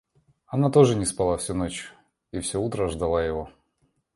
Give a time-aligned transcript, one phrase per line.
[0.47, 1.93] Она тоже не спала всю ночь
[2.31, 3.51] и всё утро ждала его.